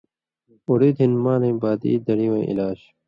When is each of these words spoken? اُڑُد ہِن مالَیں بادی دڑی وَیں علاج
اُڑُد 0.67 0.97
ہِن 1.01 1.13
مالَیں 1.23 1.55
بادی 1.61 1.91
دڑی 2.05 2.27
وَیں 2.31 2.47
علاج 2.51 2.79